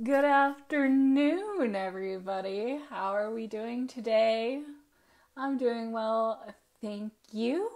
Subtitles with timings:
[0.00, 2.78] Good afternoon, everybody.
[2.88, 4.62] How are we doing today?
[5.36, 6.40] I'm doing well,
[6.80, 7.68] thank you.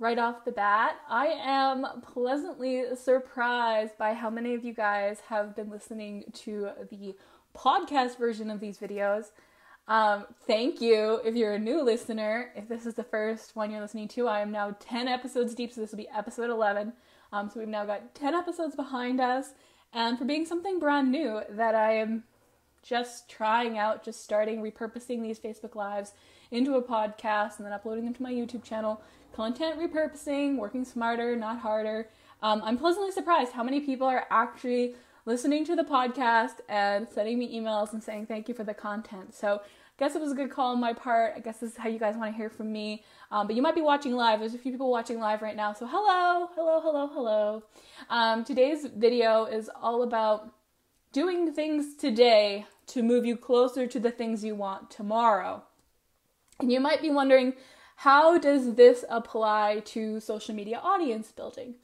[0.00, 5.54] Right off the bat, I am pleasantly surprised by how many of you guys have
[5.54, 7.14] been listening to the
[7.56, 9.26] podcast version of these videos.
[9.86, 12.50] Um, thank you if you're a new listener.
[12.56, 15.72] If this is the first one you're listening to, I am now 10 episodes deep,
[15.72, 16.94] so this will be episode 11.
[17.32, 19.50] Um, so we've now got 10 episodes behind us
[19.92, 22.24] and for being something brand new that I am
[22.82, 26.12] just trying out, just starting repurposing these Facebook Lives
[26.50, 29.02] into a podcast and then uploading them to my YouTube channel.
[29.32, 32.08] Content repurposing, working smarter, not harder.
[32.42, 34.94] Um, I'm pleasantly surprised how many people are actually
[35.24, 39.34] listening to the podcast and sending me emails and saying thank you for the content.
[39.34, 39.62] So
[39.98, 41.34] guess it was a good call on my part.
[41.36, 43.04] I guess this is how you guys want to hear from me.
[43.30, 44.40] Um, but you might be watching live.
[44.40, 45.72] There's a few people watching live right now.
[45.72, 47.62] So hello, hello, hello, hello.
[48.10, 50.50] Um, today's video is all about
[51.12, 55.62] doing things today to move you closer to the things you want tomorrow.
[56.60, 57.54] And you might be wondering,
[57.96, 61.76] how does this apply to social media audience building?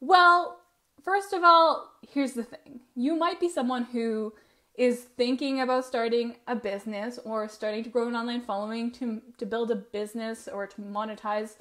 [0.00, 0.60] Well,
[1.04, 2.80] first of all, here's the thing.
[2.96, 4.32] You might be someone who
[4.74, 9.44] is thinking about starting a business or starting to grow an online following to, to
[9.44, 11.56] build a business or to monetize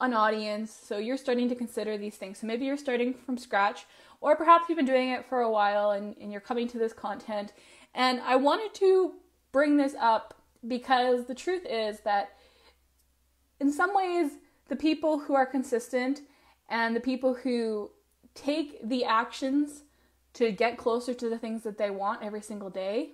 [0.00, 0.72] an audience.
[0.72, 2.38] So you're starting to consider these things.
[2.38, 3.86] So maybe you're starting from scratch,
[4.20, 6.92] or perhaps you've been doing it for a while and, and you're coming to this
[6.92, 7.52] content.
[7.94, 9.14] And I wanted to
[9.52, 10.34] bring this up
[10.66, 12.36] because the truth is that
[13.60, 14.32] in some ways,
[14.68, 16.20] the people who are consistent
[16.68, 17.90] and the people who
[18.34, 19.82] take the actions
[20.34, 23.10] to get closer to the things that they want every single day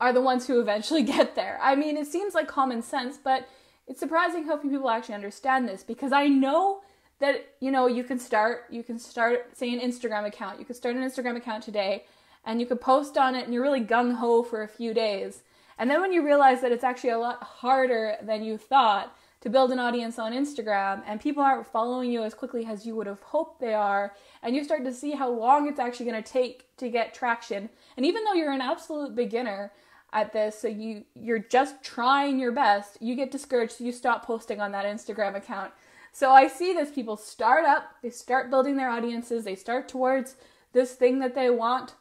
[0.00, 1.58] are the ones who eventually get there.
[1.62, 3.48] I mean, it seems like common sense, but
[3.86, 6.80] it's surprising how few people actually understand this because I know
[7.18, 10.58] that you know you can start you can start say an Instagram account.
[10.58, 12.04] You could start an Instagram account today
[12.44, 15.42] and you could post on it and you're really gung ho for a few days.
[15.78, 19.16] And then when you realize that it's actually a lot harder than you thought
[19.46, 22.96] to build an audience on Instagram and people aren't following you as quickly as you
[22.96, 24.12] would have hoped they are,
[24.42, 27.70] and you start to see how long it's actually going to take to get traction.
[27.96, 29.70] And even though you're an absolute beginner
[30.12, 34.26] at this, so you you're just trying your best, you get discouraged, so you stop
[34.26, 35.70] posting on that Instagram account.
[36.10, 40.34] So I see this people start up, they start building their audiences, they start towards
[40.72, 41.94] this thing that they want.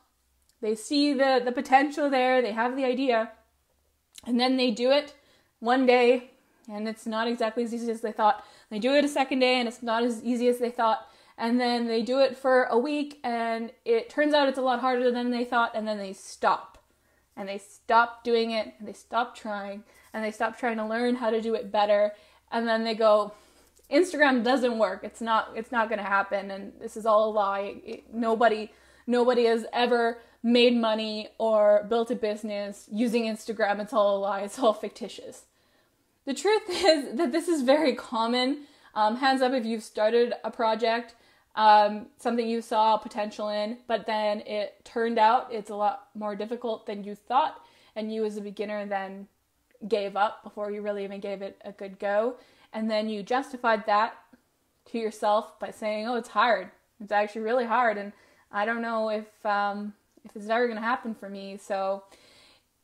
[0.61, 3.33] They see the the potential there, they have the idea,
[4.25, 5.13] and then they do it
[5.59, 6.31] one day
[6.69, 8.43] and it's not exactly as easy as they thought.
[8.69, 11.07] They do it a second day and it's not as easy as they thought.
[11.37, 14.79] And then they do it for a week and it turns out it's a lot
[14.79, 16.77] harder than they thought and then they stop.
[17.35, 19.83] And they stop doing it and they stop trying
[20.13, 22.13] and they stop trying to learn how to do it better
[22.51, 23.33] and then they go
[23.91, 25.01] Instagram doesn't work.
[25.03, 27.75] It's not it's not going to happen and this is all a lie.
[27.85, 28.71] It, nobody
[29.05, 33.79] nobody has ever made money or built a business using Instagram.
[33.79, 34.41] It's all a lie.
[34.41, 35.43] It's all fictitious.
[36.25, 38.63] The truth is that this is very common.
[38.93, 41.15] Um, hands up if you've started a project,
[41.55, 46.35] um, something you saw potential in, but then it turned out it's a lot more
[46.35, 47.61] difficult than you thought,
[47.95, 49.27] and you as a beginner then
[49.87, 52.35] gave up before you really even gave it a good go.
[52.73, 54.15] And then you justified that
[54.91, 56.71] to yourself by saying, "Oh, it's hard.
[57.01, 58.13] It's actually really hard, and
[58.51, 59.93] I don't know if um,
[60.23, 62.03] if it's ever going to happen for me." So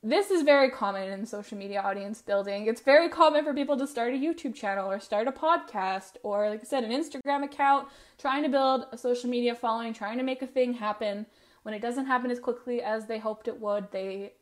[0.04, 2.66] this is very common in social media audience building.
[2.66, 6.50] It's very common for people to start a YouTube channel or start a podcast or,
[6.50, 10.24] like I said, an Instagram account, trying to build a social media following, trying to
[10.24, 11.28] make a thing happen.
[11.62, 14.34] When it doesn't happen as quickly as they hoped it would, they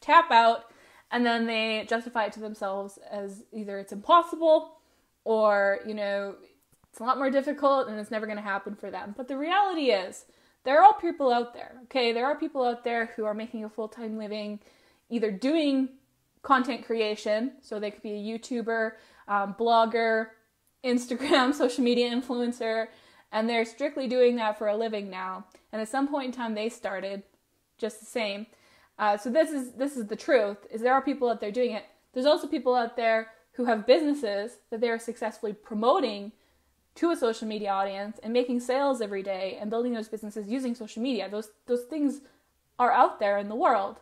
[0.00, 0.72] tap out
[1.10, 4.78] and then they justify it to themselves as either it's impossible
[5.24, 6.36] or, you know,
[6.90, 9.14] it's a lot more difficult and it's never going to happen for them.
[9.14, 10.24] But the reality is,
[10.64, 12.12] there are all people out there, okay?
[12.12, 14.60] There are people out there who are making a full time living
[15.08, 15.88] either doing
[16.42, 18.92] content creation, so they could be a YouTuber,
[19.28, 20.28] um, blogger,
[20.84, 22.88] Instagram, social media influencer,
[23.32, 25.44] and they're strictly doing that for a living now.
[25.72, 27.22] And at some point in time, they started
[27.78, 28.46] just the same.
[28.98, 31.72] Uh, so this is this is the truth: is there are people out there doing
[31.72, 31.84] it.
[32.12, 36.32] There's also people out there who have businesses that they are successfully promoting
[37.00, 40.74] to a social media audience and making sales every day and building those businesses using
[40.74, 41.30] social media.
[41.30, 42.20] Those those things
[42.78, 44.00] are out there in the world.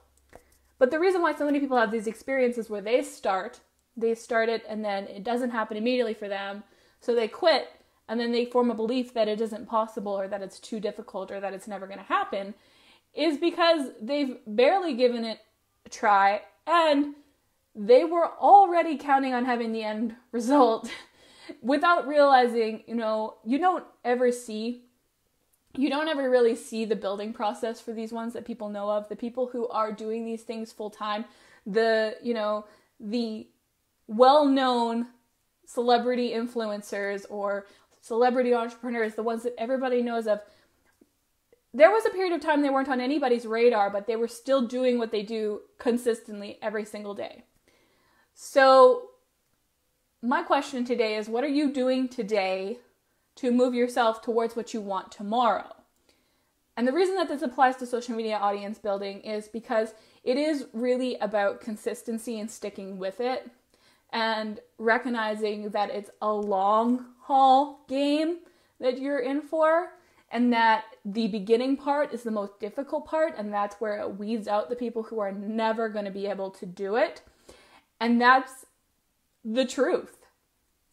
[0.80, 3.60] But the reason why so many people have these experiences where they start,
[3.96, 6.64] they start it and then it doesn't happen immediately for them,
[7.00, 7.68] so they quit
[8.08, 11.30] and then they form a belief that it isn't possible or that it's too difficult
[11.30, 12.54] or that it's never going to happen
[13.14, 15.38] is because they've barely given it
[15.86, 17.14] a try and
[17.76, 20.90] they were already counting on having the end result
[21.62, 24.84] without realizing, you know, you don't ever see
[25.76, 29.08] you don't ever really see the building process for these ones that people know of.
[29.08, 31.24] The people who are doing these things full time,
[31.66, 32.64] the, you know,
[32.98, 33.46] the
[34.06, 35.06] well known
[35.66, 37.66] celebrity influencers or
[38.00, 40.40] celebrity entrepreneurs, the ones that everybody knows of,
[41.74, 44.66] there was a period of time they weren't on anybody's radar, but they were still
[44.66, 47.44] doing what they do consistently every single day.
[48.34, 49.07] So,
[50.22, 52.78] my question today is what are you doing today
[53.36, 55.74] to move yourself towards what you want tomorrow?
[56.76, 59.94] And the reason that this applies to social media audience building is because
[60.24, 63.50] it is really about consistency and sticking with it
[64.12, 68.38] and recognizing that it's a long haul game
[68.80, 69.90] that you're in for
[70.30, 74.48] and that the beginning part is the most difficult part and that's where it weeds
[74.48, 77.22] out the people who are never going to be able to do it
[78.00, 78.66] and that's
[79.44, 80.26] the truth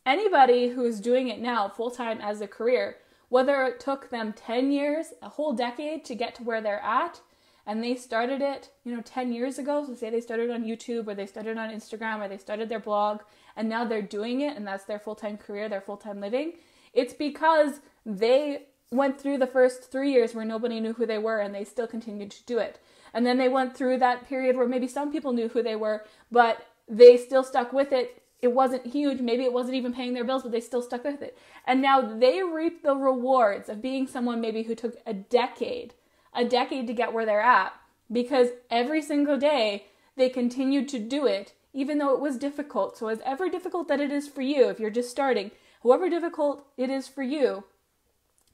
[0.05, 2.97] anybody who is doing it now full time as a career
[3.29, 7.21] whether it took them 10 years a whole decade to get to where they're at
[7.65, 9.83] and they started it, you know, 10 years ago.
[9.85, 12.79] So say they started on YouTube or they started on Instagram or they started their
[12.79, 13.21] blog
[13.55, 16.53] and now they're doing it and that's their full-time career, their full-time living.
[16.93, 21.39] It's because they went through the first 3 years where nobody knew who they were
[21.39, 22.79] and they still continued to do it.
[23.13, 26.05] And then they went through that period where maybe some people knew who they were,
[26.31, 28.21] but they still stuck with it.
[28.41, 31.21] It wasn't huge, maybe it wasn't even paying their bills, but they still stuck with
[31.21, 31.37] it.
[31.65, 35.93] And now they reap the rewards of being someone maybe who took a decade
[36.35, 37.73] a decade to get where they're at
[38.11, 39.85] because every single day
[40.17, 42.97] they continued to do it even though it was difficult.
[42.97, 45.51] So, as ever difficult that it is for you, if you're just starting,
[45.83, 47.65] however difficult it is for you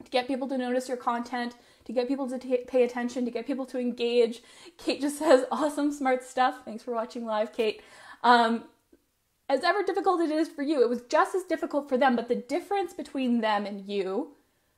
[0.04, 1.54] to get people to notice your content,
[1.86, 4.42] to get people to t- pay attention, to get people to engage.
[4.80, 6.66] Kate just says, awesome, smart stuff.
[6.66, 7.84] Thanks for watching live, Kate.
[8.24, 8.64] Um,
[9.52, 12.30] as ever difficult it is for you, it was just as difficult for them, but
[12.30, 14.32] the difference between them and you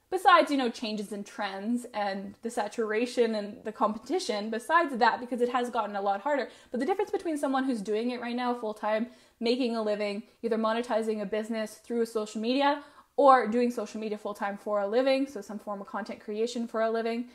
[0.10, 5.42] besides you know changes in trends and the saturation and the competition besides that because
[5.42, 8.36] it has gotten a lot harder but the difference between someone who's doing it right
[8.36, 9.08] now full time
[9.40, 12.84] making a living either monetizing a business through social media
[13.16, 16.68] or doing social media full time for a living so some form of content creation
[16.68, 17.28] for a living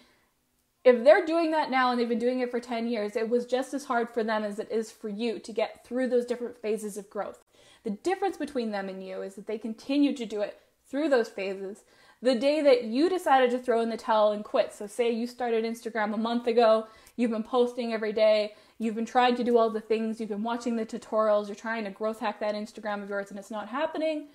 [0.89, 3.47] if they're doing that now and they've been doing it for 10 years it was
[3.47, 6.57] just as hard for them as it is for you to get through those different
[6.57, 7.45] phases of growth
[7.85, 11.29] the difference between them and you is that they continue to do it through those
[11.29, 11.85] phases
[12.21, 14.75] the day that you decided to throw in the towel and quit.
[14.75, 16.87] So, say you started Instagram a month ago,
[17.17, 20.43] you've been posting every day, you've been trying to do all the things, you've been
[20.43, 23.69] watching the tutorials, you're trying to growth hack that Instagram of yours, and it's not
[23.69, 24.29] happening.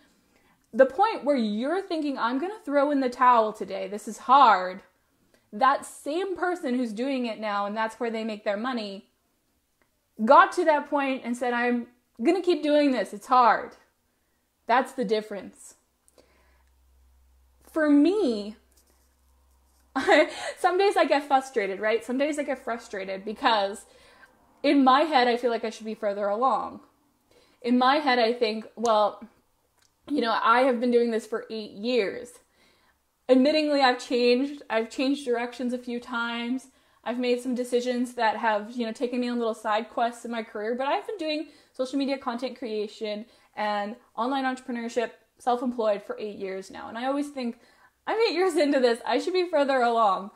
[0.74, 4.82] The point where you're thinking, I'm to throw in the towel today, this is hard,
[5.54, 9.06] that same person who's doing it now, and that's where they make their money,
[10.26, 11.88] got to that point and said, I'm
[12.22, 13.72] going to keep doing this, it's hard.
[14.68, 15.76] That's the difference
[17.74, 18.56] for me,
[20.58, 22.06] some days I get frustrated, right?
[22.06, 23.86] Some days I get frustrated because
[24.62, 26.82] in my head, I feel like I should be further along.
[27.62, 29.24] In my head, I think, well,
[30.10, 32.30] you know, I have been doing this for eight years.
[33.30, 34.64] Admittingly, I've changed.
[34.70, 36.68] I've changed directions a few times.
[37.06, 40.32] I've made some decisions that have, you know, taken me on little side quests in
[40.32, 43.26] my career, but I've been doing social media content creation
[43.56, 46.88] and online entrepreneurship self employed for eight years now.
[46.88, 47.60] And I always think,
[48.08, 50.32] I'm eight years into this, I should be further along.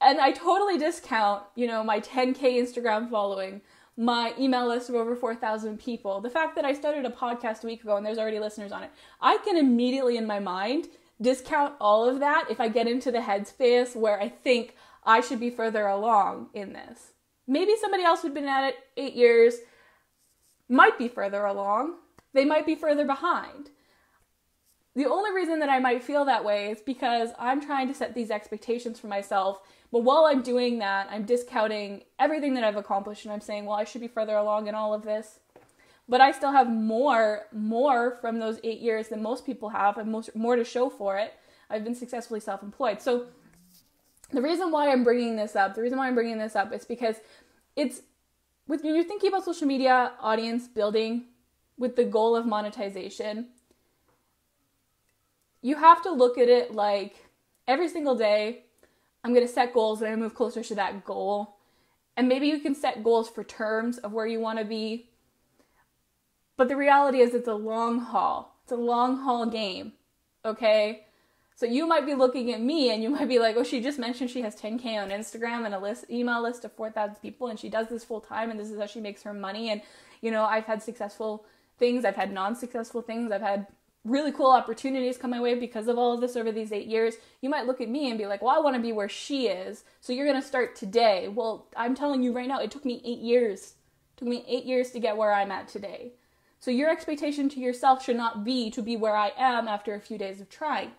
[0.00, 3.60] And I totally discount, you know, my 10K Instagram following,
[3.96, 7.66] my email list of over 4,000 people, the fact that I started a podcast a
[7.66, 8.90] week ago and there's already listeners on it.
[9.20, 10.86] I can immediately in my mind
[11.20, 15.40] discount all of that if I get into the headspace where I think I should
[15.40, 17.12] be further along in this.
[17.46, 19.56] Maybe somebody else who'd been at it eight years
[20.68, 21.96] might be further along.
[22.34, 23.70] They might be further behind.
[24.94, 28.14] The only reason that I might feel that way is because I'm trying to set
[28.14, 29.60] these expectations for myself.
[29.90, 33.76] But while I'm doing that, I'm discounting everything that I've accomplished and I'm saying, well,
[33.76, 35.38] I should be further along in all of this.
[36.08, 40.10] But I still have more, more from those eight years than most people have and
[40.10, 41.34] most, more to show for it.
[41.68, 43.02] I've been successfully self employed.
[43.02, 43.26] So
[44.30, 46.84] the reason why I'm bringing this up, the reason why I'm bringing this up is
[46.84, 47.16] because
[47.76, 48.00] it's
[48.66, 51.24] with when you're thinking about social media audience building
[51.78, 53.48] with the goal of monetization,
[55.62, 57.16] you have to look at it like
[57.66, 58.64] every single day,
[59.24, 61.56] I'm going to set goals and I move closer to that goal.
[62.16, 65.07] And maybe you can set goals for terms of where you want to be.
[66.58, 68.54] But the reality is, it's a long haul.
[68.64, 69.92] It's a long haul game.
[70.44, 71.06] Okay?
[71.54, 73.98] So you might be looking at me and you might be like, oh, she just
[73.98, 77.58] mentioned she has 10K on Instagram and a list, email list of 4,000 people and
[77.58, 79.70] she does this full time and this is how she makes her money.
[79.70, 79.82] And,
[80.20, 81.44] you know, I've had successful
[81.78, 83.66] things, I've had non successful things, I've had
[84.04, 87.14] really cool opportunities come my way because of all of this over these eight years,
[87.40, 89.46] you might look at me and be like, well, I want to be where she
[89.46, 89.84] is.
[90.00, 91.28] So you're going to start today.
[91.28, 93.74] Well, I'm telling you right now, it took me eight years.
[94.16, 96.12] It took me eight years to get where I'm at today.
[96.60, 100.00] So your expectation to yourself should not be to be where I am after a
[100.00, 100.92] few days of trying.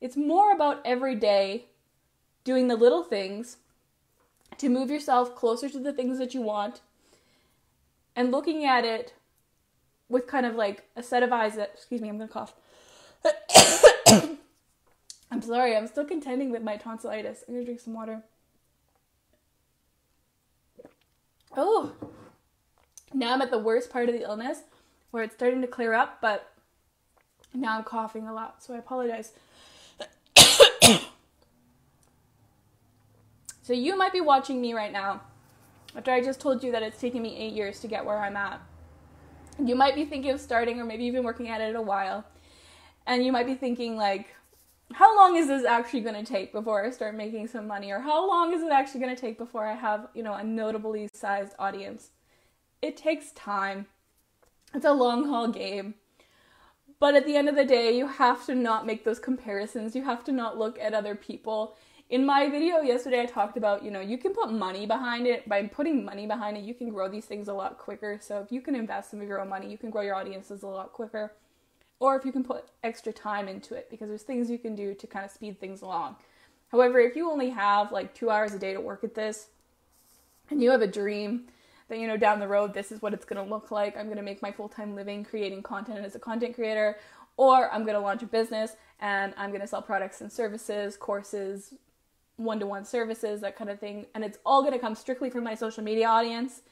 [0.00, 1.66] It's more about every day
[2.44, 3.56] doing the little things
[4.58, 6.80] to move yourself closer to the things that you want
[8.14, 9.14] and looking at it
[10.08, 12.54] with kind of like a set of eyes that, excuse me, I'm gonna cough.
[15.30, 17.44] I'm sorry, I'm still contending with my tonsillitis.
[17.46, 18.22] I'm gonna drink some water.
[21.56, 21.92] Oh,
[23.14, 24.60] now I'm at the worst part of the illness
[25.10, 26.52] where it's starting to clear up, but
[27.52, 29.32] now I'm coughing a lot, so I apologize.
[33.62, 35.22] so you might be watching me right now
[35.96, 38.36] after I just told you that it's taken me eight years to get where I'm
[38.36, 38.60] at.
[39.58, 42.24] You might be thinking of starting, or maybe you've been working at it a while,
[43.06, 44.34] and you might be thinking, like,
[44.92, 47.90] how long is this actually going to take before I start making some money?
[47.90, 50.42] Or how long is it actually going to take before I have, you know, a
[50.42, 52.10] notably sized audience?
[52.82, 53.86] It takes time.
[54.74, 55.94] It's a long haul game.
[56.98, 59.96] But at the end of the day, you have to not make those comparisons.
[59.96, 61.76] You have to not look at other people.
[62.10, 65.48] In my video yesterday, I talked about, you know, you can put money behind it.
[65.48, 68.18] By putting money behind it, you can grow these things a lot quicker.
[68.20, 70.62] So if you can invest some of your own money, you can grow your audiences
[70.62, 71.32] a lot quicker.
[71.98, 74.94] Or if you can put extra time into it, because there's things you can do
[74.94, 76.16] to kind of speed things along.
[76.68, 79.48] However, if you only have like two hours a day to work at this,
[80.50, 81.46] and you have a dream
[81.90, 83.96] that you know down the road this is what it's going to look like.
[83.96, 86.96] I'm going to make my full-time living creating content as a content creator
[87.36, 90.96] or i'm going to launch a business and i'm going to sell products and services
[90.96, 91.74] courses
[92.40, 94.06] one-to-one services that kind of thing.
[94.14, 96.62] And it's all going to come strictly from my social media audience.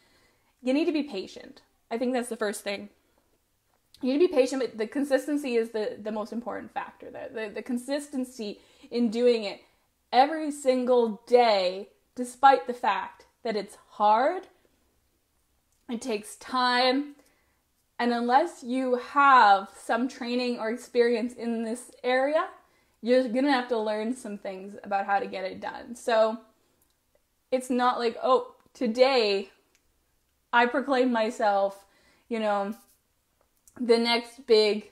[0.62, 1.62] You need to be patient.
[1.90, 2.88] I think that's the first thing.
[4.00, 7.28] You need to be patient but the consistency is the, the most important factor there.
[7.32, 8.60] The, the consistency
[8.90, 9.60] in doing it
[10.12, 14.44] every single day despite the fact that it's hard
[15.88, 17.14] it takes time.
[17.98, 22.46] And unless you have some training or experience in this area,
[23.02, 25.94] you're to have to learn some things about how to get it done.
[25.94, 26.38] So
[27.50, 29.50] it's not like, oh, today
[30.52, 31.84] I proclaim myself,
[32.28, 32.74] you know,
[33.80, 34.90] the next big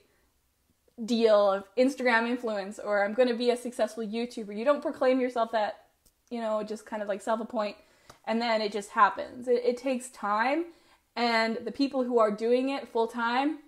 [1.05, 4.57] deal of Instagram influence or I'm to be a successful YouTuber.
[4.57, 5.87] You don't proclaim yourself that,
[6.31, 7.77] you know, just kind of like self appoint
[8.27, 9.49] and then it just happens.
[9.49, 10.67] It, it takes time
[11.17, 13.61] and the people who are doing it full time,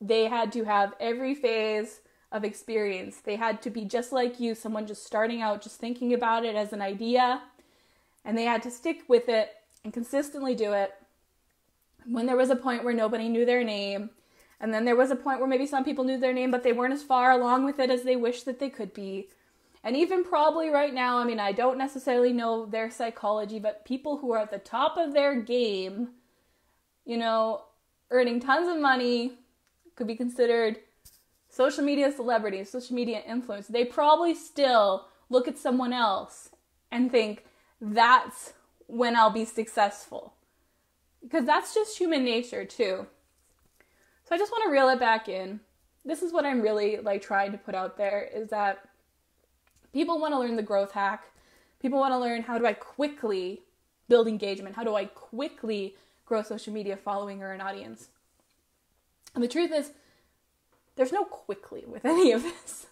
[0.00, 2.00] they had to have every phase
[2.30, 3.20] of experience.
[3.24, 6.54] They had to be just like you, someone just starting out, just thinking about it
[6.54, 7.42] as an idea,
[8.24, 9.50] and they had to stick with it
[9.82, 10.92] and consistently do it.
[12.06, 14.10] When there was a point where nobody knew their name,
[14.60, 16.72] and then there was a point where maybe some people knew their name, but they
[16.72, 19.28] weren't as far along with it as they wished that they could be.
[19.82, 24.18] And even probably right now, I mean, I don't necessarily know their psychology, but people
[24.18, 26.08] who are at the top of their game
[27.04, 27.62] you know,
[28.10, 29.38] earning tons of money,
[29.96, 30.78] could be considered
[31.48, 36.50] social media celebrities, social media influence, they probably still look at someone else
[36.90, 37.44] and think
[37.80, 38.54] that's
[38.86, 40.34] when I'll be successful.
[41.22, 43.06] Because that's just human nature too.
[44.24, 45.60] So I just want to reel it back in.
[46.04, 48.88] This is what I'm really like trying to put out there is that
[49.92, 51.24] people want to learn the growth hack.
[51.80, 53.62] People want to learn how do I quickly
[54.08, 54.76] build engagement?
[54.76, 55.94] How do I quickly
[56.26, 58.08] grow social media following or an audience.
[59.34, 59.92] And the truth is,
[60.96, 62.86] there's no quickly with any of this.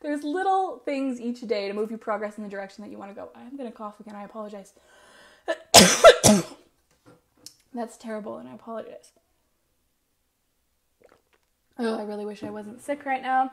[0.00, 3.10] There's little things each day to move you progress in the direction that you want
[3.10, 3.30] to go.
[3.34, 4.14] I'm going to cough again.
[4.14, 4.72] I apologize.
[7.74, 9.12] That's terrible, and I apologize.
[11.78, 13.52] Oh, I really wish I wasn't sick right now.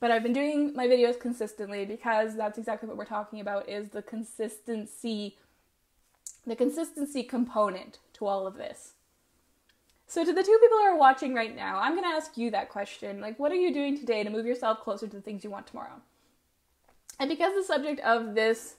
[0.00, 3.90] But I've been doing my videos consistently because that's exactly what we're talking about is
[3.90, 5.36] the consistency
[6.46, 8.94] the consistency component to all of this.
[10.06, 12.50] So, to the two people who are watching right now, I'm going to ask you
[12.50, 13.20] that question.
[13.20, 15.66] Like, what are you doing today to move yourself closer to the things you want
[15.66, 16.02] tomorrow?
[17.18, 18.76] And because the subject of this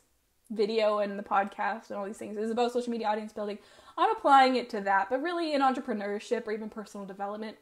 [0.50, 3.60] video and the podcast and all these things is about social media audience building,
[3.98, 5.10] I'm applying it to that.
[5.10, 7.57] But really, in entrepreneurship or even personal development,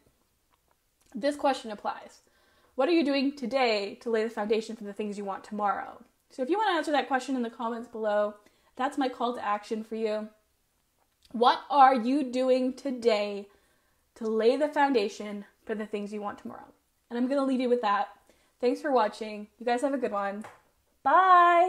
[1.13, 2.21] this question applies.
[2.75, 6.03] What are you doing today to lay the foundation for the things you want tomorrow?
[6.31, 8.33] So, if you want to answer that question in the comments below,
[8.75, 10.29] that's my call to action for you.
[11.31, 13.48] What are you doing today
[14.15, 16.74] to lay the foundation for the things you want tomorrow?
[17.09, 18.09] And I'm going to leave you with that.
[18.59, 19.48] Thanks for watching.
[19.59, 20.45] You guys have a good one.
[21.03, 21.67] Bye.